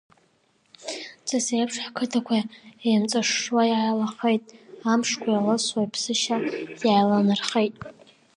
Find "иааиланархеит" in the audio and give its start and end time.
6.87-7.73